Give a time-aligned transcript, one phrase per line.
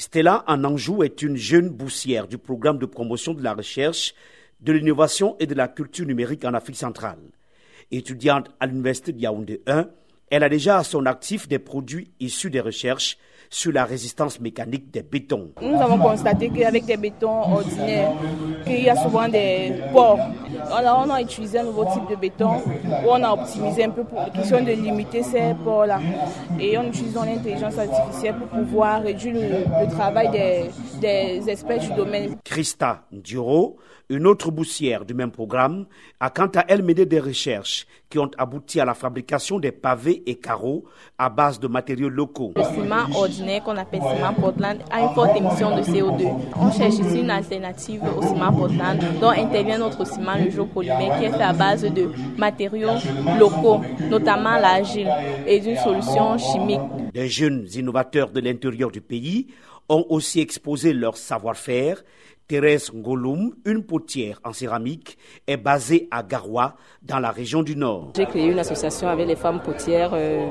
[0.00, 4.14] Stella Ananjou est une jeune boussière du programme de promotion de la recherche,
[4.60, 7.18] de l'innovation et de la culture numérique en Afrique centrale.
[7.90, 9.90] Étudiante à l'Université de Yaoundé 1,
[10.30, 13.18] elle a déjà à son actif des produits issus des recherches
[13.52, 15.50] sur la résistance mécanique des bétons.
[15.60, 18.12] Nous avons constaté qu'avec des bétons ordinaires,
[18.64, 20.20] qu'il y a souvent des ports.
[20.70, 22.58] On a, utilisé un nouveau type de béton
[23.04, 25.98] où on a optimisé un peu pour question de limiter ces ports-là.
[26.60, 30.70] Et on utilise l'intelligence artificielle pour pouvoir réduire le, travail des,
[31.00, 32.36] des experts du domaine.
[32.44, 33.78] Christa Duro
[34.10, 35.86] une autre boussière du même programme
[36.18, 40.24] a quant à elle mené des recherches qui ont abouti à la fabrication des pavés
[40.26, 40.84] et carreaux
[41.16, 42.52] à base de matériaux locaux.
[42.56, 46.28] Le ciment ordinaire qu'on appelle ciment Portland a une forte émission de CO2.
[46.56, 51.16] On cherche ici une alternative au ciment Portland dont intervient notre ciment le jour polymère
[51.20, 52.90] qui est fait à base de matériaux
[53.38, 55.08] locaux, notamment l'argile
[55.46, 56.80] et d'une solution chimique.
[57.12, 59.48] Des jeunes innovateurs de l'intérieur du pays
[59.88, 62.02] ont aussi exposé leur savoir-faire
[62.46, 68.12] Thérèse Ngoloum, une potière en céramique, est basée à Garoua, dans la région du Nord.
[68.16, 70.48] J'ai créé une association avec les femmes potières euh,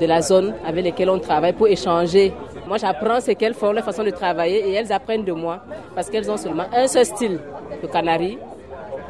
[0.00, 2.32] de la zone avec lesquelles on travaille pour échanger.
[2.66, 5.62] Moi, j'apprends ce qu'elles font, leur façon de travailler, et elles apprennent de moi
[5.94, 7.38] parce qu'elles ont seulement un seul style,
[7.82, 8.38] le canari.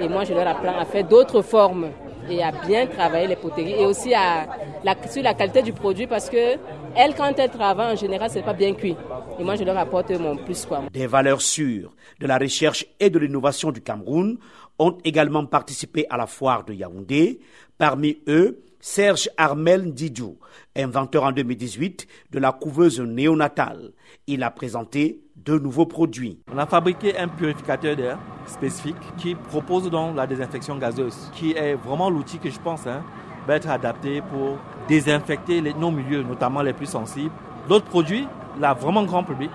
[0.00, 1.88] Et moi, je leur apprends à faire d'autres formes
[2.30, 4.46] et à bien travailler les poteries et aussi à
[4.84, 6.56] la, sur la qualité du produit parce que
[6.94, 8.96] elles, quand elles travaillent, en général, c'est pas bien cuit.
[9.38, 10.64] Et moi, je leur apporte mon plus.
[10.66, 10.82] Quoi.
[10.92, 14.38] Des valeurs sûres de la recherche et de l'innovation du Cameroun
[14.78, 17.40] ont également participé à la foire de Yaoundé.
[17.78, 20.38] Parmi eux, Serge Armel Didou,
[20.76, 23.92] inventeur en 2018 de la couveuse néonatale.
[24.28, 26.38] Il a présenté deux nouveaux produits.
[26.52, 31.74] On a fabriqué un purificateur d'air spécifique qui propose donc la désinfection gazeuse, qui est
[31.74, 33.02] vraiment l'outil que je pense hein,
[33.46, 37.34] va être adapté pour désinfecter les, nos milieux, notamment les plus sensibles.
[37.68, 38.26] D'autres produits,
[38.60, 39.50] là, vraiment grand public,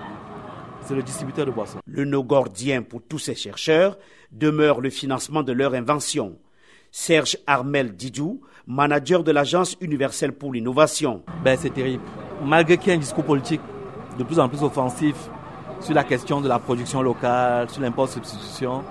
[0.86, 1.78] c'est le distributeur de boissons.
[1.86, 3.98] Le nœud gordien pour tous ces chercheurs
[4.32, 6.36] demeure le financement de leur invention.
[6.90, 11.22] Serge Armel Didou, manager de l'Agence universelle pour l'innovation.
[11.42, 12.02] Ben, c'est terrible.
[12.44, 13.60] Malgré qu'il y ait un discours politique
[14.18, 15.16] de plus en plus offensif
[15.80, 18.84] sur la question de la production locale, sur l'import substitution,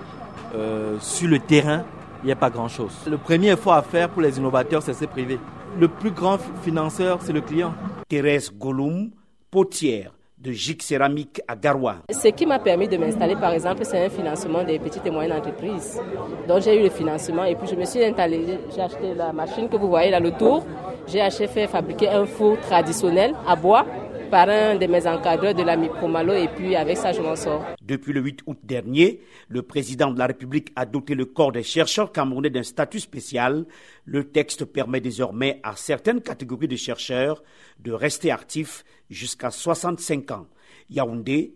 [0.53, 1.85] euh, sur le terrain,
[2.23, 2.91] il n'y a pas grand-chose.
[3.09, 5.39] Le premier effort à faire pour les innovateurs, c'est se priver.
[5.79, 7.73] Le plus grand financeur, c'est le client.
[8.07, 9.11] Thérèse Goloum,
[9.49, 10.11] potière
[10.43, 11.95] de Gic Céramique à Garoua.
[12.09, 15.31] Ce qui m'a permis de m'installer, par exemple, c'est un financement des petites et moyennes
[15.31, 15.99] entreprises.
[16.47, 19.69] Donc j'ai eu le financement et puis je me suis installé, j'ai acheté la machine
[19.69, 20.65] que vous voyez là, le tour.
[21.07, 23.85] J'ai acheté fait fabriquer un four traditionnel à bois
[24.33, 27.63] par un de mes encadreurs de la Micromalo et puis avec ça je m'en sors.
[27.83, 31.61] Depuis le 8 août dernier, le président de la République a doté le corps des
[31.61, 33.67] chercheurs camerounais d'un statut spécial.
[34.05, 37.43] Le texte permet désormais à certaines catégories de chercheurs
[37.77, 40.47] de rester actifs jusqu'à 65 ans.
[40.89, 41.53] Yaoundé,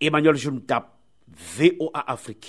[0.00, 1.00] Emmanuel Juntap,
[1.58, 2.46] VOA Afrique.